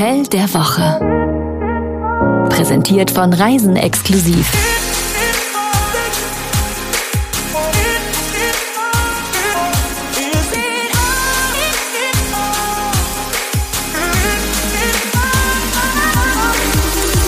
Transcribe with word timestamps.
Hotel 0.00 0.22
der 0.28 0.54
Woche. 0.54 0.98
Präsentiert 2.48 3.10
von 3.10 3.34
Reisen 3.34 3.76
exklusiv. 3.76 4.50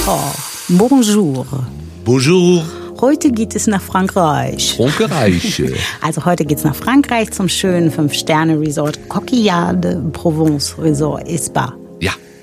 Oh, 0.06 0.18
bonjour. 0.68 1.44
Bonjour. 2.06 2.64
Heute 3.02 3.32
geht 3.32 3.54
es 3.54 3.66
nach 3.66 3.82
Frankreich. 3.82 4.76
Frankreich. 4.78 5.62
Also 6.00 6.24
heute 6.24 6.46
geht's 6.46 6.64
nach 6.64 6.74
Frankreich 6.74 7.32
zum 7.32 7.50
schönen 7.50 7.90
Fünf-Sterne-Resort 7.90 9.10
Coquillade 9.10 10.02
Provence 10.14 10.74
Resort 10.78 11.28
et 11.28 11.38
Spa. 11.38 11.74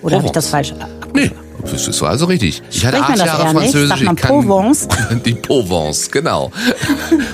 Oder 0.02 0.18
habe 0.18 0.28
ich 0.28 0.32
das 0.32 0.48
falsch? 0.48 0.74
Nee, 1.14 1.32
das 1.64 1.88
ist 1.88 2.02
also 2.02 2.26
richtig. 2.26 2.62
Ich 2.72 2.86
hatte 2.86 2.98
Spricht 2.98 3.22
acht 3.22 3.28
Jahre 3.28 3.44
eher 3.44 3.54
nicht? 3.54 3.62
Französisch. 3.62 3.90
Sagt 3.90 4.04
man 4.04 4.16
Provence? 4.16 4.88
Die 5.26 5.34
Provence, 5.34 6.12
genau. 6.12 6.52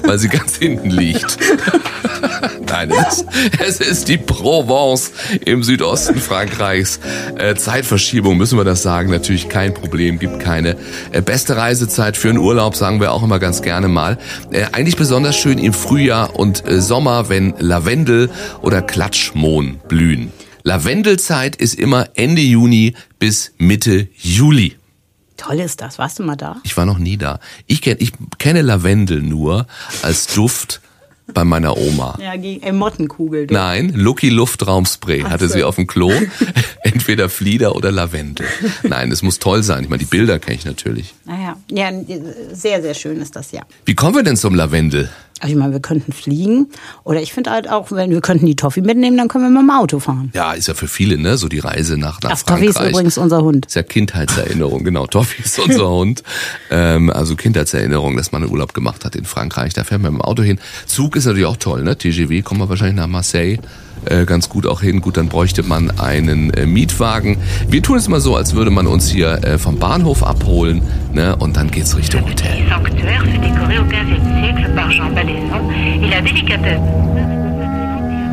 Weil 0.04 0.18
sie 0.18 0.30
ganz 0.30 0.58
hinten 0.58 0.90
liegt. 0.90 1.38
Nein, 2.68 2.92
es 2.92 3.22
ist, 3.22 3.26
es 3.60 3.80
ist 3.80 4.08
die 4.10 4.18
Provence 4.18 5.12
im 5.46 5.64
Südosten 5.64 6.20
Frankreichs. 6.20 7.00
Äh, 7.38 7.56
Zeitverschiebung, 7.56 8.38
müssen 8.38 8.58
wir 8.58 8.66
das 8.66 8.82
sagen, 8.82 9.12
natürlich 9.12 9.48
kein 9.48 9.74
Problem, 9.74 10.20
gibt 10.20 10.40
keine. 10.40 10.76
Äh, 11.12 11.22
beste 11.22 11.56
Reisezeit 11.56 12.18
für 12.18 12.30
einen 12.30 12.40
Urlaub, 12.40 12.76
sagen 12.76 13.00
wir 13.00 13.14
auch 13.14 13.24
immer 13.24 13.40
ganz 13.40 13.62
gerne 13.62 13.88
mal. 13.88 14.18
Äh, 14.52 14.66
eigentlich 14.72 14.98
besonders 14.98 15.38
schön 15.38 15.58
im 15.58 15.74
Frühjahr 15.74 16.36
und 16.36 16.64
Sommer, 16.68 17.30
wenn 17.30 17.54
Lavendel 17.60 18.30
oder 18.62 18.82
Klatschmohn 18.82 19.80
blühen. 19.88 20.34
Lavendelzeit 20.66 21.56
ist 21.56 21.76
immer 21.76 22.10
Ende 22.16 22.42
Juni 22.42 22.96
bis 23.20 23.54
Mitte 23.60 24.08
Juli. 24.16 24.76
Toll 25.38 25.60
ist 25.60 25.80
das. 25.80 26.00
Warst 26.00 26.18
du 26.18 26.24
mal 26.24 26.36
da? 26.36 26.60
Ich 26.64 26.76
war 26.76 26.88
noch 26.88 26.98
nie 26.98 27.18
da. 27.18 27.40
Ich, 27.68 27.84
kenn, 27.84 27.98
ich 28.00 28.14
kenne 28.40 28.64
Lavendel 28.64 29.22
nur 29.22 29.68
als 30.02 30.26
Duft 30.26 30.82
bei 31.32 31.44
meiner 31.44 31.78
Oma. 31.78 32.18
Ja, 32.20 32.34
äh, 32.34 32.72
Mottenkugel. 32.72 33.46
Nein, 33.52 33.94
Lucky 33.94 34.30
Luftraumspray 34.30 35.22
hatte 35.22 35.50
sie 35.50 35.64
auf 35.64 35.76
dem 35.76 35.86
Klo. 35.86 36.12
Entweder 36.84 37.30
Flieder 37.30 37.76
oder 37.76 37.92
Lavendel. 37.92 38.48
Nein, 38.82 39.12
es 39.12 39.22
muss 39.22 39.38
toll 39.38 39.62
sein. 39.62 39.84
Ich 39.84 39.90
meine, 39.90 40.00
die 40.00 40.10
Bilder 40.10 40.40
kenne 40.40 40.56
ich 40.56 40.66
natürlich. 40.66 41.14
Naja, 41.26 41.58
ja, 41.70 41.92
sehr, 42.54 42.82
sehr 42.82 42.96
schön 42.96 43.22
ist 43.22 43.36
das 43.36 43.52
ja. 43.52 43.62
Wie 43.86 43.94
kommen 43.94 44.16
wir 44.16 44.24
denn 44.24 44.38
zum 44.38 44.56
Lavendel? 44.56 45.12
Also 45.42 45.54
ich 45.54 45.60
meine, 45.60 45.74
wir 45.74 45.82
könnten 45.82 46.14
fliegen. 46.14 46.68
Oder 47.04 47.22
ich 47.22 47.34
finde 47.34 47.52
halt 47.52 47.70
auch, 47.70 47.92
wenn 47.92 48.10
wir 48.10 48.22
könnten 48.22 48.46
die 48.46 48.56
Toffee 48.56 48.82
mitnehmen, 48.82 49.18
dann 49.18 49.28
können 49.28 49.44
wir 49.44 49.50
mit 49.50 49.62
dem 49.62 49.70
Auto 49.70 50.00
fahren. 50.00 50.32
Ja, 50.34 50.54
ist 50.54 50.68
ja 50.68 50.74
für 50.74 50.88
viele, 50.88 51.18
ne? 51.18 51.36
So 51.38 51.50
die 51.50 51.60
Reise 51.60 51.98
nach, 51.98 52.22
nach 52.22 52.30
Das 52.32 52.46
Toffee 52.46 52.68
ist 52.68 52.74
Frankreich. 52.78 52.92
übrigens 52.94 53.18
unser 53.18 53.42
Hund. 53.42 53.66
ist 53.66 53.76
ja 53.76 53.84
Kindheitserinnerung, 53.84 54.84
genau. 54.86 55.08
Toffi 55.08 55.44
ist 55.44 55.60
unser 55.60 55.90
Hund. 55.92 56.24
Ähm, 56.72 57.10
also 57.10 57.36
Kindheitserinnerung, 57.36 58.16
dass 58.16 58.32
man 58.32 58.44
einen 58.44 58.52
Urlaub 58.52 58.74
gemacht 58.74 59.04
hat 59.04 59.16
in 59.16 59.26
Frankreich. 59.26 59.74
Da 59.74 59.84
fährt 59.84 60.02
man 60.02 60.14
mit 60.14 60.22
dem 60.22 60.26
Auto 60.26 60.42
hin. 60.42 60.58
Zug 60.86 61.16
ist 61.18 61.26
natürlich 61.26 61.46
auch 61.48 61.58
toll, 61.58 61.84
ne? 61.84 61.98
TGV 61.98 62.42
kommen 62.44 62.62
wir 62.62 62.70
wahrscheinlich 62.70 62.96
nach 62.96 63.08
Marseille 63.08 63.58
äh, 64.10 64.26
ganz 64.26 64.50
gut 64.50 64.66
auch 64.66 64.82
hin. 64.82 65.02
Gut, 65.02 65.18
dann 65.18 65.28
bräuchte 65.28 65.64
man 65.64 65.92
einen 66.00 66.52
äh, 66.54 66.66
Mietwagen. 66.66 67.38
Wir 67.68 67.82
tun 67.82 67.98
es 67.98 68.08
mal 68.08 68.20
so, 68.20 68.36
als 68.36 68.56
würde 68.56 68.72
man 68.72 68.88
uns 68.88 69.10
hier 69.10 69.44
äh, 69.44 69.58
vom 69.58 69.78
Bahnhof 69.78 70.24
abholen, 70.24 70.82
ne? 71.14 71.36
Und 71.36 71.58
dann 71.58 71.72
geht's 71.72 71.96
Richtung 71.98 72.22
Hotel. 72.28 72.64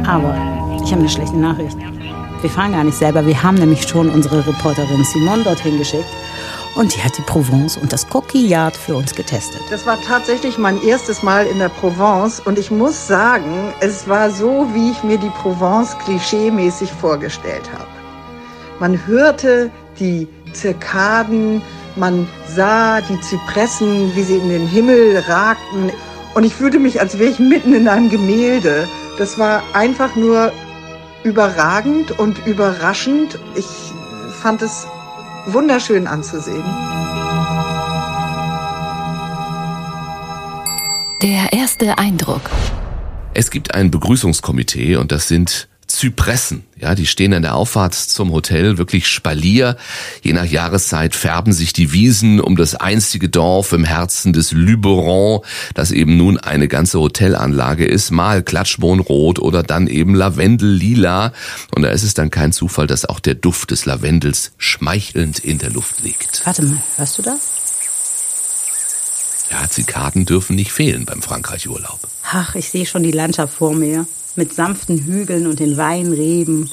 Aber 0.07 0.35
ich 0.85 0.91
habe 0.91 1.01
eine 1.01 1.09
schlechte 1.09 1.37
Nachricht. 1.37 1.77
Wir 2.41 2.51
fahren 2.51 2.73
gar 2.73 2.85
nicht 2.85 2.99
selber. 2.99 3.25
Wir 3.25 3.41
haben 3.43 3.55
nämlich 3.55 3.87
schon 3.89 4.09
unsere 4.11 4.47
Reporterin 4.47 5.05
Simone 5.05 5.45
dorthin 5.45 5.79
geschickt. 5.79 6.07
Und 6.75 6.95
die 6.95 7.03
hat 7.03 7.19
die 7.19 7.23
Provence 7.23 7.77
und 7.77 7.93
das 7.93 8.09
Coquillard 8.09 8.77
für 8.77 8.97
uns 8.97 9.15
getestet. 9.15 9.61
Das 9.71 9.85
war 9.85 10.01
tatsächlich 10.01 10.57
mein 10.57 10.83
erstes 10.83 11.23
Mal 11.23 11.47
in 11.47 11.59
der 11.59 11.69
Provence 11.69 12.41
und 12.41 12.59
ich 12.59 12.71
muss 12.71 13.07
sagen, 13.07 13.75
es 13.81 14.09
war 14.09 14.31
so, 14.31 14.67
wie 14.73 14.91
ich 14.91 15.03
mir 15.03 15.19
die 15.19 15.31
Provence 15.31 15.97
klischeemäßig 15.99 16.91
vorgestellt 16.91 17.71
habe. 17.73 17.89
Man 18.81 19.07
hörte 19.07 19.71
die 20.01 20.27
Zirkaden, 20.55 21.61
man 21.97 22.27
sah 22.49 23.03
die 23.03 23.21
Zypressen, 23.21 24.15
wie 24.17 24.23
sie 24.23 24.39
in 24.39 24.49
den 24.49 24.67
Himmel 24.67 25.23
ragten 25.29 25.93
und 26.35 26.45
ich 26.45 26.55
fühlte 26.55 26.79
mich, 26.79 27.01
als 27.01 27.19
wäre 27.19 27.31
ich 27.31 27.39
mitten 27.39 27.75
in 27.75 27.87
einem 27.87 28.09
Gemälde. 28.09 28.89
Das 29.19 29.39
war 29.39 29.63
einfach 29.75 30.17
nur 30.17 30.53
überragend 31.23 32.19
und 32.19 32.47
überraschend. 32.47 33.39
Ich 33.55 33.67
fand 34.41 34.63
es 34.63 34.87
wunderschön 35.47 36.07
anzusehen. 36.07 36.65
Der 41.23 41.53
erste 41.53 41.99
Eindruck. 41.99 42.43
Es 43.35 43.51
gibt 43.51 43.75
ein 43.75 43.91
Begrüßungskomitee 43.91 44.97
und 44.97 45.13
das 45.13 45.29
sind 45.29 45.69
Zypressen. 45.93 46.65
Ja, 46.81 46.95
die 46.95 47.07
stehen 47.07 47.33
an 47.35 47.43
der 47.43 47.55
Auffahrt 47.55 47.95
zum 47.95 48.33
Hotel, 48.33 48.79
wirklich 48.79 49.07
Spalier. 49.07 49.77
Je 50.23 50.33
nach 50.33 50.45
Jahreszeit 50.45 51.15
färben 51.15 51.53
sich 51.53 51.73
die 51.73 51.93
Wiesen 51.93 52.41
um 52.41 52.57
das 52.57 52.75
einstige 52.75 53.29
Dorf 53.29 53.73
im 53.73 53.85
Herzen 53.85 54.33
des 54.33 54.53
Luberon, 54.53 55.41
das 55.75 55.93
eben 55.93 56.17
nun 56.17 56.39
eine 56.39 56.67
ganze 56.67 56.99
Hotelanlage 56.99 57.85
ist, 57.85 58.11
mal 58.11 58.43
Klatschmohnrot 58.43 59.39
oder 59.39 59.63
dann 59.63 59.87
eben 59.87 60.15
Lavendel-Lila. 60.15 61.33
Und 61.75 61.83
da 61.83 61.91
ist 61.91 62.03
es 62.03 62.15
dann 62.15 62.31
kein 62.31 62.53
Zufall, 62.53 62.87
dass 62.87 63.05
auch 63.05 63.21
der 63.21 63.35
Duft 63.35 63.71
des 63.71 63.85
Lavendels 63.85 64.53
schmeichelnd 64.59 65.39
in 65.39 65.59
der 65.59 65.71
Luft 65.71 66.01
liegt. 66.01 66.45
Warte 66.45 66.63
mal, 66.63 66.83
hörst 66.97 67.19
du 67.19 67.23
das? 67.23 67.51
Ja, 69.51 69.69
Zikaden 69.69 70.25
dürfen 70.25 70.57
nicht 70.57 70.73
fehlen 70.73 71.05
beim 71.05 71.21
Frankreich-Urlaub. 71.21 72.01
Ach, 72.25 72.55
ich 72.55 72.71
sehe 72.71 72.87
schon 72.87 73.03
die 73.03 73.11
Landschaft 73.11 73.55
vor 73.55 73.75
mir. 73.75 74.07
Mit 74.35 74.55
sanften 74.55 75.05
Hügeln 75.05 75.47
und 75.47 75.61
den 75.61 75.77
Weinreben. 75.77 76.71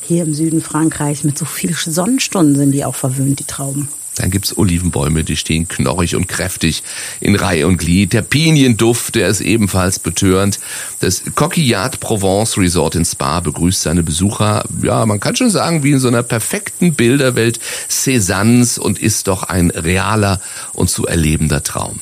Hier 0.00 0.22
im 0.22 0.34
Süden 0.34 0.60
Frankreichs 0.60 1.24
mit 1.24 1.36
so 1.36 1.44
vielen 1.44 1.74
Sonnenstunden 1.74 2.54
sind 2.54 2.72
die 2.72 2.84
auch 2.84 2.94
verwöhnt, 2.94 3.40
die 3.40 3.44
Trauben. 3.44 3.88
Dann 4.16 4.30
gibt's 4.30 4.56
Olivenbäume, 4.56 5.24
die 5.24 5.36
stehen 5.36 5.68
knorrig 5.68 6.16
und 6.16 6.26
kräftig 6.26 6.82
in 7.20 7.36
Reihe 7.36 7.66
und 7.66 7.76
Glied. 7.76 8.14
Der 8.14 8.22
Pinienduft, 8.22 9.14
der 9.14 9.28
ist 9.28 9.42
ebenfalls 9.42 9.98
betörend. 9.98 10.58
Das 11.00 11.22
Coquillard 11.34 12.00
Provence 12.00 12.56
Resort 12.56 12.94
in 12.94 13.04
Spa 13.04 13.40
begrüßt 13.40 13.82
seine 13.82 14.02
Besucher, 14.02 14.64
ja, 14.82 15.04
man 15.04 15.20
kann 15.20 15.36
schon 15.36 15.50
sagen, 15.50 15.82
wie 15.82 15.92
in 15.92 15.98
so 15.98 16.08
einer 16.08 16.22
perfekten 16.22 16.94
Bilderwelt 16.94 17.60
Cézannes 17.90 18.78
und 18.78 18.98
ist 18.98 19.28
doch 19.28 19.42
ein 19.42 19.70
realer 19.70 20.40
und 20.72 20.88
zu 20.88 21.06
erlebender 21.06 21.62
Traum. 21.62 22.00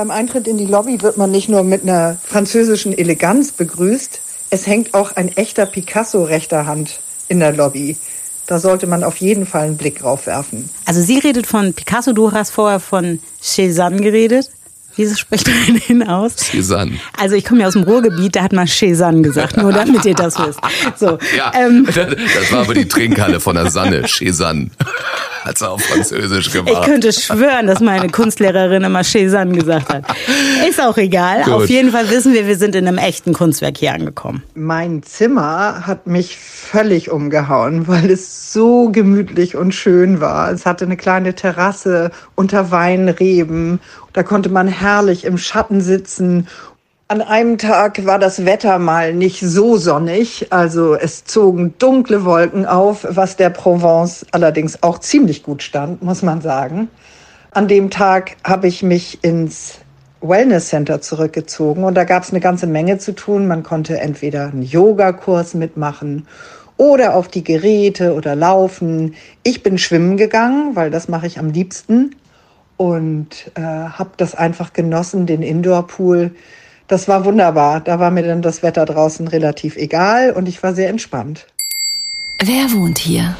Beim 0.00 0.10
Eintritt 0.10 0.48
in 0.48 0.56
die 0.56 0.64
Lobby 0.64 1.02
wird 1.02 1.18
man 1.18 1.30
nicht 1.30 1.50
nur 1.50 1.62
mit 1.62 1.82
einer 1.82 2.16
französischen 2.26 2.96
Eleganz 2.96 3.52
begrüßt, 3.52 4.22
es 4.48 4.66
hängt 4.66 4.94
auch 4.94 5.14
ein 5.14 5.28
echter 5.36 5.66
Picasso 5.66 6.24
rechter 6.24 6.64
Hand 6.64 7.00
in 7.28 7.38
der 7.38 7.52
Lobby. 7.52 7.98
Da 8.46 8.58
sollte 8.58 8.86
man 8.86 9.04
auf 9.04 9.18
jeden 9.18 9.44
Fall 9.44 9.66
einen 9.66 9.76
Blick 9.76 9.98
drauf 9.98 10.24
werfen. 10.24 10.70
Also 10.86 11.02
sie 11.02 11.18
redet 11.18 11.46
von 11.46 11.74
Picasso, 11.74 12.14
du 12.14 12.32
hast 12.32 12.50
vorher 12.52 12.80
von 12.80 13.20
Cézanne 13.42 14.00
geredet. 14.00 14.48
Wie 14.96 15.06
spricht 15.14 15.46
man 15.46 15.82
den 15.86 16.08
aus? 16.08 16.34
Cézanne. 16.38 16.92
Also 17.18 17.36
ich 17.36 17.44
komme 17.44 17.60
ja 17.60 17.66
aus 17.66 17.74
dem 17.74 17.82
Ruhrgebiet, 17.82 18.36
da 18.36 18.44
hat 18.44 18.54
man 18.54 18.66
Cézanne 18.66 19.20
gesagt, 19.20 19.58
nur 19.58 19.70
damit 19.70 20.06
ihr 20.06 20.14
das 20.14 20.38
wisst. 20.38 20.60
So, 20.96 21.18
Ja, 21.36 21.52
ähm, 21.54 21.84
das 21.94 22.50
war 22.50 22.60
aber 22.60 22.72
die 22.72 22.88
Trinkhalle 22.88 23.38
von 23.38 23.54
der 23.54 23.70
Sanne, 23.70 24.06
Cézanne. 24.06 24.70
Hat's 25.44 25.62
auf 25.62 25.82
Französisch 25.82 26.48
ich 26.48 26.52
gemacht. 26.52 26.84
könnte 26.84 27.12
schwören, 27.12 27.66
dass 27.66 27.80
meine 27.80 28.08
Kunstlehrerin 28.08 28.84
immer 28.84 29.00
Cézanne 29.00 29.52
gesagt 29.54 29.88
hat. 29.88 30.04
Ist 30.68 30.80
auch 30.80 30.96
egal. 30.96 31.42
Gut. 31.44 31.54
Auf 31.54 31.70
jeden 31.70 31.90
Fall 31.90 32.10
wissen 32.10 32.34
wir, 32.34 32.46
wir 32.46 32.56
sind 32.56 32.74
in 32.74 32.86
einem 32.86 32.98
echten 32.98 33.32
Kunstwerk 33.32 33.78
hier 33.78 33.94
angekommen. 33.94 34.42
Mein 34.54 35.02
Zimmer 35.02 35.86
hat 35.86 36.06
mich 36.06 36.36
völlig 36.36 37.10
umgehauen, 37.10 37.88
weil 37.88 38.10
es 38.10 38.52
so 38.52 38.90
gemütlich 38.90 39.56
und 39.56 39.74
schön 39.74 40.20
war. 40.20 40.50
Es 40.52 40.66
hatte 40.66 40.84
eine 40.84 40.96
kleine 40.96 41.34
Terrasse 41.34 42.10
unter 42.34 42.70
Weinreben. 42.70 43.80
Da 44.12 44.22
konnte 44.22 44.48
man 44.48 44.68
herrlich 44.68 45.24
im 45.24 45.38
Schatten 45.38 45.80
sitzen. 45.80 46.48
An 47.10 47.22
einem 47.22 47.58
Tag 47.58 48.06
war 48.06 48.20
das 48.20 48.44
Wetter 48.44 48.78
mal 48.78 49.12
nicht 49.12 49.40
so 49.40 49.76
sonnig, 49.76 50.46
also 50.50 50.94
es 50.94 51.24
zogen 51.24 51.74
dunkle 51.76 52.24
Wolken 52.24 52.66
auf, 52.66 53.04
was 53.08 53.34
der 53.34 53.50
Provence 53.50 54.24
allerdings 54.30 54.84
auch 54.84 55.00
ziemlich 55.00 55.42
gut 55.42 55.64
stand, 55.64 56.04
muss 56.04 56.22
man 56.22 56.40
sagen. 56.40 56.86
An 57.50 57.66
dem 57.66 57.90
Tag 57.90 58.36
habe 58.44 58.68
ich 58.68 58.84
mich 58.84 59.24
ins 59.24 59.78
Wellness 60.20 60.68
Center 60.68 61.00
zurückgezogen 61.00 61.82
und 61.82 61.96
da 61.96 62.04
gab 62.04 62.22
es 62.22 62.30
eine 62.30 62.38
ganze 62.38 62.68
Menge 62.68 62.98
zu 62.98 63.12
tun. 63.12 63.48
Man 63.48 63.64
konnte 63.64 63.98
entweder 63.98 64.44
einen 64.44 64.62
Yogakurs 64.62 65.54
mitmachen 65.54 66.28
oder 66.76 67.16
auf 67.16 67.26
die 67.26 67.42
Geräte 67.42 68.14
oder 68.14 68.36
laufen. 68.36 69.16
Ich 69.42 69.64
bin 69.64 69.78
schwimmen 69.78 70.16
gegangen, 70.16 70.76
weil 70.76 70.92
das 70.92 71.08
mache 71.08 71.26
ich 71.26 71.40
am 71.40 71.50
liebsten 71.50 72.14
und 72.76 73.50
äh, 73.56 73.62
habe 73.62 74.10
das 74.16 74.36
einfach 74.36 74.72
genossen, 74.72 75.26
den 75.26 75.42
Indoor-Pool. 75.42 76.30
Das 76.90 77.06
war 77.06 77.24
wunderbar. 77.24 77.80
Da 77.80 78.00
war 78.00 78.10
mir 78.10 78.24
dann 78.24 78.42
das 78.42 78.64
Wetter 78.64 78.84
draußen 78.84 79.28
relativ 79.28 79.76
egal 79.76 80.32
und 80.32 80.48
ich 80.48 80.60
war 80.60 80.74
sehr 80.74 80.88
entspannt. 80.88 81.46
Wer 82.42 82.72
wohnt 82.72 82.98
hier? 82.98 83.36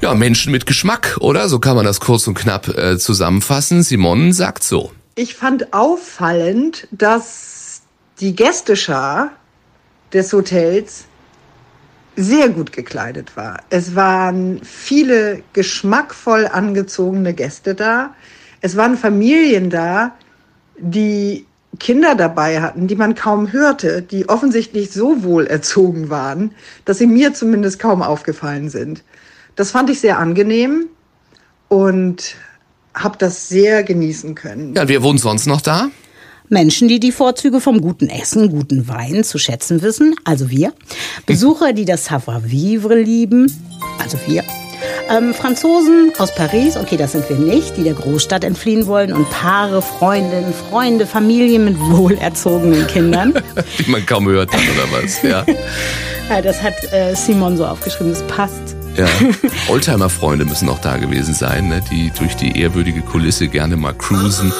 Ja, 0.00 0.14
Menschen 0.14 0.52
mit 0.52 0.64
Geschmack, 0.64 1.16
oder? 1.18 1.48
So 1.48 1.58
kann 1.58 1.74
man 1.74 1.84
das 1.84 1.98
kurz 1.98 2.28
und 2.28 2.34
knapp 2.34 2.68
äh, 2.68 2.98
zusammenfassen. 2.98 3.82
Simon 3.82 4.32
sagt 4.32 4.62
so. 4.62 4.92
Ich 5.16 5.34
fand 5.34 5.74
auffallend, 5.74 6.86
dass 6.92 7.82
die 8.20 8.36
Gästeschar 8.36 9.32
des 10.12 10.32
Hotels 10.32 11.06
sehr 12.14 12.48
gut 12.48 12.70
gekleidet 12.70 13.36
war. 13.36 13.58
Es 13.70 13.96
waren 13.96 14.60
viele 14.62 15.42
geschmackvoll 15.52 16.46
angezogene 16.46 17.34
Gäste 17.34 17.74
da. 17.74 18.14
Es 18.60 18.76
waren 18.76 18.96
Familien 18.96 19.68
da, 19.68 20.12
die 20.78 21.46
Kinder 21.78 22.14
dabei 22.14 22.60
hatten, 22.60 22.88
die 22.88 22.96
man 22.96 23.14
kaum 23.14 23.52
hörte, 23.52 24.02
die 24.02 24.28
offensichtlich 24.28 24.90
so 24.90 25.22
wohl 25.22 25.46
erzogen 25.46 26.10
waren, 26.10 26.52
dass 26.84 26.98
sie 26.98 27.06
mir 27.06 27.32
zumindest 27.32 27.78
kaum 27.78 28.02
aufgefallen 28.02 28.68
sind. 28.68 29.04
Das 29.56 29.70
fand 29.70 29.88
ich 29.90 30.00
sehr 30.00 30.18
angenehm 30.18 30.86
und 31.68 32.34
habe 32.94 33.16
das 33.18 33.48
sehr 33.48 33.82
genießen 33.84 34.34
können. 34.34 34.74
Ja, 34.74 34.88
wer 34.88 35.02
wohnt 35.02 35.20
sonst 35.20 35.46
noch 35.46 35.60
da? 35.60 35.90
Menschen, 36.48 36.88
die 36.88 36.98
die 36.98 37.12
Vorzüge 37.12 37.60
vom 37.60 37.80
guten 37.80 38.08
Essen, 38.08 38.50
guten 38.50 38.88
Wein 38.88 39.22
zu 39.22 39.38
schätzen 39.38 39.82
wissen, 39.82 40.16
also 40.24 40.50
wir. 40.50 40.72
Besucher, 41.24 41.72
die 41.72 41.84
das 41.84 42.06
Savoir-vivre 42.06 43.00
lieben, 43.00 43.46
also 43.98 44.18
wir. 44.26 44.42
Ähm, 45.08 45.34
Franzosen 45.34 46.12
aus 46.18 46.34
Paris, 46.34 46.76
okay, 46.76 46.96
das 46.96 47.12
sind 47.12 47.28
wir 47.28 47.36
nicht, 47.36 47.76
die 47.76 47.82
der 47.82 47.94
Großstadt 47.94 48.44
entfliehen 48.44 48.86
wollen. 48.86 49.12
Und 49.12 49.28
Paare, 49.30 49.82
Freundinnen, 49.82 50.52
Freunde, 50.52 51.06
Familien 51.06 51.64
mit 51.64 51.78
wohlerzogenen 51.80 52.86
Kindern. 52.86 53.34
Die 53.78 53.90
man 53.90 54.04
kaum 54.06 54.28
hört 54.28 54.52
hat, 54.52 54.60
oder 54.60 55.02
was? 55.02 55.22
Ja. 55.22 55.44
ja 56.30 56.42
das 56.42 56.62
hat 56.62 56.74
äh, 56.92 57.14
Simon 57.14 57.56
so 57.56 57.66
aufgeschrieben, 57.66 58.10
das 58.12 58.22
passt. 58.26 58.76
Ja. 58.96 59.06
Oldtimer-Freunde 59.68 60.44
müssen 60.44 60.68
auch 60.68 60.80
da 60.80 60.96
gewesen 60.96 61.34
sein, 61.34 61.68
ne? 61.68 61.82
die 61.90 62.10
durch 62.18 62.36
die 62.36 62.60
ehrwürdige 62.60 63.02
Kulisse 63.02 63.48
gerne 63.48 63.76
mal 63.76 63.94
cruisen. 63.94 64.52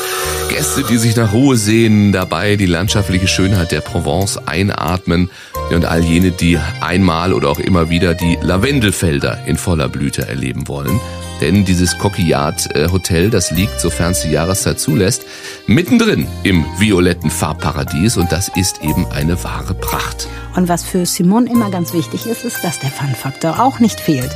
Gäste, 0.49 0.85
die 0.85 0.99
sich 0.99 1.17
nach 1.17 1.33
Ruhe 1.33 1.57
sehen, 1.57 2.13
dabei 2.13 2.57
die 2.57 2.67
landschaftliche 2.67 3.29
Schönheit 3.29 3.73
der 3.73 3.81
Provence 3.81 4.39
einatmen. 4.47 5.31
Ja, 5.71 5.77
und 5.77 5.85
all 5.85 6.03
jene, 6.03 6.33
die 6.33 6.59
einmal 6.81 7.33
oder 7.33 7.49
auch 7.49 7.61
immer 7.61 7.91
wieder 7.91 8.15
die 8.15 8.39
Lavendelfelder 8.43 9.45
in 9.47 9.57
voller 9.57 9.89
Blüte 9.89 10.27
erleben 10.27 10.67
wollen. 10.69 11.01
Denn 11.41 11.65
dieses 11.65 11.97
Coquillard-Hotel, 11.97 13.31
das 13.31 13.51
liegt, 13.51 13.81
sofern 13.81 14.13
es 14.13 14.23
die 14.23 14.31
Jahreszeit 14.31 14.79
zulässt, 14.79 15.25
mittendrin 15.67 16.27
im 16.43 16.67
violetten 16.79 17.31
Farbparadies 17.31 18.19
und 18.19 18.31
das 18.31 18.51
ist 18.57 18.83
eben 18.83 19.07
eine 19.07 19.43
wahre 19.43 19.73
Pracht. 19.75 20.29
Und 20.55 20.69
was 20.69 20.83
für 20.83 21.07
Simon 21.07 21.47
immer 21.47 21.71
ganz 21.71 21.95
wichtig 21.95 22.27
ist, 22.27 22.45
ist, 22.45 22.63
dass 22.63 22.81
der 22.81 22.91
Fun-Faktor 22.91 23.61
auch 23.61 23.79
nicht 23.79 24.01
fehlt. 24.01 24.31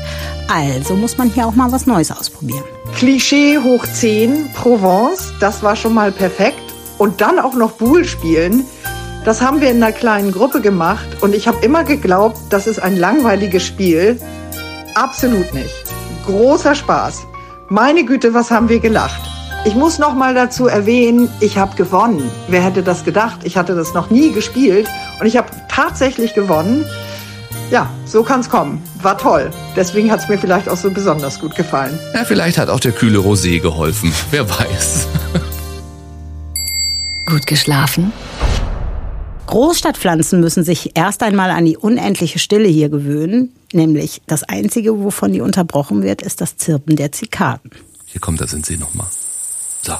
Also 0.48 0.94
muss 0.94 1.18
man 1.18 1.28
hier 1.30 1.46
auch 1.46 1.54
mal 1.54 1.72
was 1.72 1.86
Neues 1.86 2.10
ausprobieren. 2.10 2.64
Klischee 2.94 3.58
hoch 3.58 3.84
10, 3.84 4.52
Provence, 4.54 5.32
das 5.40 5.62
war 5.62 5.76
schon 5.76 5.94
mal 5.94 6.12
perfekt. 6.12 6.62
Und 6.96 7.20
dann 7.20 7.40
auch 7.40 7.54
noch 7.54 7.72
Boule 7.72 8.04
spielen. 8.04 8.64
Das 9.24 9.40
haben 9.40 9.62
wir 9.62 9.70
in 9.70 9.82
einer 9.82 9.92
kleinen 9.92 10.32
Gruppe 10.32 10.60
gemacht 10.60 11.06
und 11.22 11.34
ich 11.34 11.48
habe 11.48 11.64
immer 11.64 11.82
geglaubt, 11.82 12.38
das 12.50 12.66
ist 12.66 12.78
ein 12.78 12.98
langweiliges 12.98 13.64
Spiel. 13.64 14.20
Absolut 14.94 15.54
nicht. 15.54 15.74
Großer 16.26 16.74
Spaß. 16.74 17.22
Meine 17.70 18.04
Güte, 18.04 18.34
was 18.34 18.50
haben 18.50 18.68
wir 18.68 18.80
gelacht. 18.80 19.22
Ich 19.64 19.74
muss 19.74 19.98
noch 19.98 20.14
mal 20.14 20.34
dazu 20.34 20.66
erwähnen, 20.66 21.30
ich 21.40 21.56
habe 21.56 21.74
gewonnen. 21.74 22.30
Wer 22.48 22.60
hätte 22.60 22.82
das 22.82 23.02
gedacht? 23.02 23.40
Ich 23.44 23.56
hatte 23.56 23.74
das 23.74 23.94
noch 23.94 24.10
nie 24.10 24.30
gespielt 24.30 24.88
und 25.18 25.24
ich 25.24 25.38
habe 25.38 25.48
tatsächlich 25.70 26.34
gewonnen. 26.34 26.84
Ja, 27.70 27.88
so 28.04 28.22
kann's 28.22 28.50
kommen. 28.50 28.82
War 29.00 29.16
toll. 29.16 29.50
Deswegen 29.74 30.12
hat's 30.12 30.28
mir 30.28 30.36
vielleicht 30.36 30.68
auch 30.68 30.76
so 30.76 30.90
besonders 30.90 31.40
gut 31.40 31.56
gefallen. 31.56 31.98
Ja, 32.12 32.24
vielleicht 32.24 32.58
hat 32.58 32.68
auch 32.68 32.80
der 32.80 32.92
kühle 32.92 33.20
Rosé 33.20 33.58
geholfen. 33.58 34.12
Wer 34.30 34.46
weiß. 34.50 35.06
Gut 37.24 37.46
geschlafen? 37.46 38.12
Großstadtpflanzen 39.54 40.40
müssen 40.40 40.64
sich 40.64 40.96
erst 40.96 41.22
einmal 41.22 41.50
an 41.50 41.64
die 41.64 41.76
unendliche 41.76 42.40
Stille 42.40 42.66
hier 42.66 42.88
gewöhnen. 42.88 43.54
Nämlich 43.72 44.20
das 44.26 44.42
Einzige, 44.42 44.98
wovon 44.98 45.32
die 45.32 45.40
unterbrochen 45.40 46.02
wird, 46.02 46.22
ist 46.22 46.40
das 46.40 46.56
Zirpen 46.56 46.96
der 46.96 47.12
Zikaden. 47.12 47.70
Hier 48.04 48.20
kommt 48.20 48.40
das 48.40 48.52
in 48.52 48.64
See 48.64 48.76
nochmal. 48.76 49.06
So, 49.82 49.92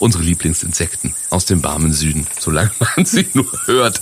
unsere 0.00 0.24
Lieblingsinsekten 0.24 1.14
aus 1.30 1.44
dem 1.44 1.62
warmen 1.62 1.92
Süden, 1.92 2.26
solange 2.36 2.72
man 2.96 3.06
sie 3.06 3.28
nur 3.32 3.46
hört. 3.66 4.00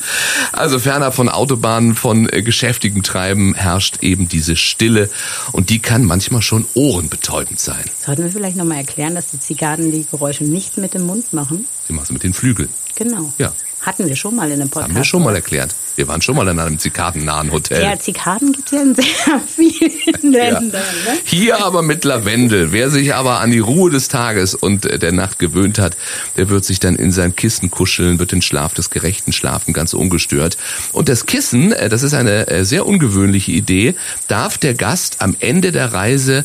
Also 0.52 0.78
ferner 0.78 1.12
von 1.12 1.28
Autobahnen, 1.28 1.96
von 1.96 2.26
äh, 2.30 2.40
geschäftigem 2.40 3.02
Treiben 3.02 3.52
herrscht 3.52 3.98
eben 4.00 4.26
diese 4.26 4.56
Stille 4.56 5.10
und 5.52 5.68
die 5.68 5.80
kann 5.80 6.06
manchmal 6.06 6.40
schon 6.40 6.64
ohrenbetäubend 6.72 7.60
sein. 7.60 7.84
Sollten 8.06 8.22
wir 8.22 8.32
vielleicht 8.32 8.56
nochmal 8.56 8.78
erklären, 8.78 9.14
dass 9.14 9.32
die 9.32 9.38
Zikaden 9.38 9.92
die 9.92 10.06
Geräusche 10.10 10.44
nicht 10.44 10.78
mit 10.78 10.94
dem 10.94 11.02
Mund 11.02 11.34
machen? 11.34 11.66
Sie 11.86 11.92
machen 11.92 12.06
sie 12.06 12.14
mit 12.14 12.22
den 12.22 12.32
Flügeln. 12.32 12.70
Genau. 12.94 13.34
Ja. 13.36 13.52
Hatten 13.84 14.08
wir 14.08 14.16
schon 14.16 14.34
mal 14.34 14.50
in 14.50 14.60
einem 14.60 14.70
Podcast. 14.70 14.88
Haben 14.88 14.96
wir 14.96 15.04
schon 15.04 15.22
mal 15.22 15.34
erklärt. 15.34 15.74
Wir 15.96 16.08
waren 16.08 16.22
schon 16.22 16.36
mal 16.36 16.48
in 16.48 16.58
einem 16.58 16.78
zikadennahen 16.78 17.52
Hotel. 17.52 17.82
Ja, 17.82 17.98
Zikaden 17.98 18.52
gibt 18.52 18.66
es 18.66 18.72
ja 18.72 18.82
in 18.82 18.94
sehr 18.94 19.04
vielen 19.46 20.32
Ländern. 20.32 20.72
Ja. 20.72 21.12
Ne? 21.12 21.18
Hier 21.24 21.64
aber 21.64 21.82
mit 21.82 22.04
Lavendel. 22.04 22.72
Wer 22.72 22.90
sich 22.90 23.14
aber 23.14 23.40
an 23.40 23.50
die 23.50 23.58
Ruhe 23.58 23.90
des 23.90 24.08
Tages 24.08 24.54
und 24.54 24.84
der 24.84 25.12
Nacht 25.12 25.38
gewöhnt 25.38 25.78
hat, 25.78 25.96
der 26.36 26.48
wird 26.48 26.64
sich 26.64 26.80
dann 26.80 26.96
in 26.96 27.12
sein 27.12 27.36
Kissen 27.36 27.70
kuscheln, 27.70 28.18
wird 28.18 28.32
den 28.32 28.42
Schlaf 28.42 28.72
des 28.72 28.90
Gerechten 28.90 29.32
schlafen, 29.32 29.74
ganz 29.74 29.92
ungestört. 29.92 30.56
Und 30.92 31.10
das 31.10 31.26
Kissen, 31.26 31.72
äh, 31.72 31.90
das 31.90 32.02
ist 32.02 32.14
eine 32.14 32.48
äh, 32.48 32.64
sehr 32.64 32.86
ungewöhnliche 32.86 33.52
Idee, 33.52 33.94
darf 34.28 34.56
der 34.56 34.74
Gast 34.74 35.20
am 35.20 35.36
Ende 35.40 35.72
der 35.72 35.92
Reise 35.92 36.44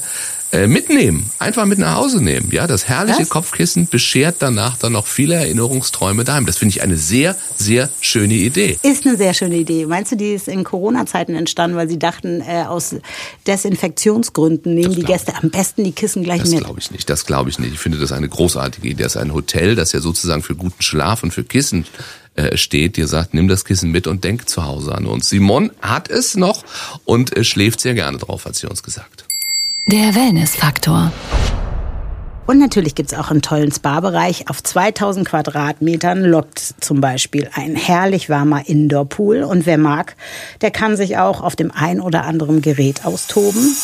äh, 0.51 0.68
mitnehmen, 0.68 1.30
einfach 1.38 1.66
mit 1.66 1.78
nach 1.78 1.96
Hause 1.96 2.24
nehmen. 2.24 2.50
Ja, 2.51 2.66
das 2.66 2.88
herrliche 2.88 3.22
Was? 3.22 3.30
Kopfkissen 3.30 3.88
beschert 3.88 4.38
danach 4.40 4.78
dann 4.78 4.94
noch 4.94 5.06
viele 5.06 5.36
Erinnerungsträume 5.36 6.24
daheim. 6.24 6.48
Das 6.48 6.57
finde 6.57 6.75
ich 6.75 6.81
eine 6.81 6.98
sehr, 6.98 7.36
sehr 7.56 7.90
schöne 8.01 8.34
Idee. 8.34 8.80
Ist 8.81 9.06
eine 9.06 9.16
sehr 9.16 9.36
schöne 9.36 9.57
Idee. 9.57 9.86
Meinst 9.86 10.12
du, 10.12 10.16
die 10.16 10.34
ist 10.34 10.48
in 10.48 10.63
Corona-Zeiten 10.63 11.36
entstanden, 11.36 11.78
weil 11.78 11.88
sie 11.88 12.00
dachten, 12.00 12.42
äh, 12.42 12.63
aus 12.68 12.96
Desinfektionsgründen 13.46 14.74
nehmen 14.74 14.96
die 14.96 15.04
Gäste 15.04 15.36
am 15.36 15.51
besten 15.51 15.84
die 15.84 15.92
Kissen 15.92 16.24
gleich 16.24 16.42
das 16.42 16.50
mit? 16.50 16.60
Das 16.60 16.66
glaube 16.66 16.80
ich 16.80 16.92
nicht. 16.92 17.10
Das 17.10 17.25
glaube 17.25 17.50
ich 17.51 17.60
nicht. 17.60 17.74
Ich 17.74 17.80
finde 17.80 18.00
das 18.00 18.12
eine 18.12 18.28
großartige 18.28 18.88
Idee. 18.88 19.04
Das 19.04 19.16
ist 19.16 19.22
ein 19.22 19.34
Hotel, 19.34 19.75
das 19.75 19.92
ja 19.92 20.00
sozusagen 20.00 20.42
für 20.42 20.56
guten 20.56 20.81
Schlaf 20.81 21.22
und 21.22 21.31
für 21.31 21.44
Kissen 21.44 21.86
äh, 22.36 22.57
steht, 22.57 22.98
dir 22.98 23.07
sagt, 23.07 23.34
nimm 23.34 23.48
das 23.48 23.66
Kissen 23.66 23.92
mit 23.92 24.07
und 24.07 24.24
denk 24.24 24.50
zu 24.50 24.66
Hause 24.66 24.96
an 24.96 25.06
uns. 25.06 25.30
Simon 25.30 25.72
hat 25.81 26.10
es 26.10 26.36
noch 26.36 26.63
und 27.06 27.38
äh, 27.38 27.44
schläft 27.44 27.81
sehr 27.81 27.94
gerne 27.94 28.18
drauf, 28.18 28.46
hat 28.46 28.56
sie 28.56 28.68
uns 28.68 28.81
gesagt. 28.81 29.29
Der 29.91 30.13
Wellness-Faktor. 30.13 31.12
Und 32.46 32.60
natürlich 32.60 32.93
gibt 32.93 33.12
es 33.12 33.17
auch 33.17 33.31
einen 33.31 33.41
tollen 33.41 33.72
Spa-Bereich. 33.72 34.48
Auf 34.48 34.62
2000 34.62 35.27
Quadratmetern 35.27 36.24
lockt 36.24 36.60
zum 36.79 37.01
Beispiel 37.01 37.50
ein 37.55 37.75
herrlich 37.75 38.29
warmer 38.29 38.69
Indoor-Pool. 38.69 39.41
Und 39.41 39.65
wer 39.65 39.79
mag, 39.79 40.15
der 40.62 40.69
kann 40.69 40.96
sich 40.96 41.17
auch 41.17 41.41
auf 41.41 41.55
dem 41.55 41.72
ein 41.72 42.01
oder 42.01 42.25
anderen 42.25 42.62
Gerät 42.62 43.03
austoben. 43.03 43.75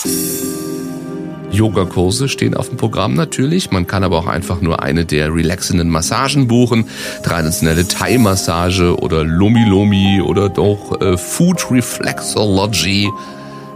Yogakurse 1.49 2.29
stehen 2.29 2.53
auf 2.53 2.69
dem 2.69 2.77
Programm 2.77 3.15
natürlich. 3.15 3.71
Man 3.71 3.87
kann 3.87 4.03
aber 4.03 4.19
auch 4.19 4.27
einfach 4.27 4.61
nur 4.61 4.83
eine 4.83 5.05
der 5.05 5.33
relaxenden 5.33 5.89
Massagen 5.89 6.47
buchen. 6.47 6.85
Traditionelle 7.23 7.87
Thai-Massage 7.87 8.95
oder 8.99 9.23
Lomi 9.23 9.65
Lomi 9.67 10.21
oder 10.21 10.49
doch 10.49 11.01
äh, 11.01 11.17
Food 11.17 11.71
Reflexology. 11.71 13.09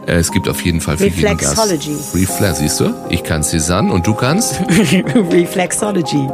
Äh, 0.09 0.17
es 0.17 0.31
gibt 0.31 0.49
auf 0.49 0.61
jeden 0.61 0.81
Fall 0.81 0.97
für 0.97 1.07
jeden 1.07 1.37
Gast. 1.37 1.57
Reflexology. 1.57 1.97
Reflex, 2.15 2.59
siehst 2.59 2.79
du? 2.79 2.93
Ich 3.09 3.23
kann 3.23 3.43
Cézanne 3.43 3.91
und 3.91 4.07
du 4.07 4.13
kannst? 4.13 4.59
Reflexology. 5.31 6.27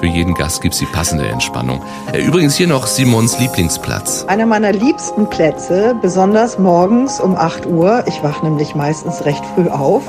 Für 0.00 0.06
jeden 0.06 0.34
Gast 0.34 0.62
gibt's 0.62 0.78
die 0.78 0.86
passende 0.86 1.28
Entspannung. 1.28 1.82
Äh, 2.12 2.22
übrigens 2.22 2.56
hier 2.56 2.66
noch 2.66 2.86
Simons 2.86 3.38
Lieblingsplatz. 3.38 4.24
Einer 4.24 4.46
meiner 4.46 4.72
liebsten 4.72 5.28
Plätze, 5.28 5.94
besonders 6.00 6.58
morgens 6.58 7.20
um 7.20 7.36
8 7.36 7.66
Uhr, 7.66 8.02
ich 8.06 8.22
wache 8.22 8.44
nämlich 8.44 8.74
meistens 8.74 9.24
recht 9.24 9.44
früh 9.54 9.68
auf, 9.68 10.02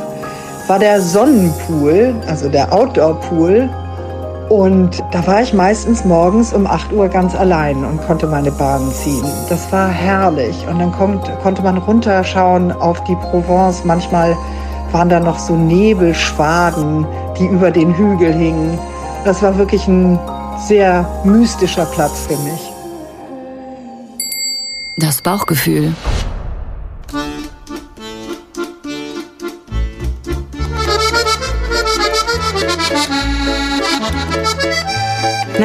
war 0.68 0.80
der 0.80 1.02
Sonnenpool, 1.02 2.16
also 2.26 2.48
der 2.48 2.72
Outdoor-Pool 2.72 3.70
und 4.50 5.04
da 5.12 5.26
war 5.26 5.42
ich 5.42 5.54
meistens 5.54 6.06
morgens 6.06 6.54
um 6.54 6.68
8 6.68 6.92
Uhr 6.94 7.08
ganz 7.08 7.36
allein 7.36 7.84
und 7.84 8.02
konnte 8.06 8.28
meine 8.28 8.52
Bahn 8.52 8.92
ziehen. 8.92 9.26
Das 9.50 9.72
war 9.72 9.88
herrlich. 9.90 10.68
Und 10.68 10.80
dann 10.80 10.92
kommt, 10.92 11.30
konnte 11.42 11.62
man 11.62 11.78
runterschauen 11.78 12.72
auf 12.72 13.04
die 13.06 13.16
Provence. 13.16 13.84
Manchmal 13.86 14.38
waren 14.92 15.10
da 15.10 15.20
noch 15.20 15.40
so 15.40 15.56
Nebelschwaden, 15.56 17.08
die 17.40 17.46
über 17.46 17.72
den 17.72 17.96
Hügel 17.96 18.34
hingen. 18.34 18.78
Das 19.26 19.42
war 19.42 19.58
wirklich 19.58 19.88
ein 19.88 20.20
sehr 20.68 21.08
mystischer 21.24 21.86
Platz 21.86 22.28
für 22.28 22.38
mich. 22.38 22.72
Das 24.98 25.22
Bauchgefühl. 25.22 25.94